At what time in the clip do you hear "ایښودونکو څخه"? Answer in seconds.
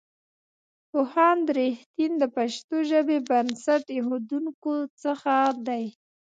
3.95-5.35